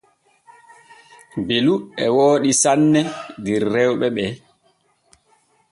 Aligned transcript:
Belu 1.47 1.73
e 2.03 2.05
wooɗi 2.15 2.51
sanne 2.61 3.01
der 3.43 3.61
rewɓe 3.73 4.07
ɓe. 4.15 4.25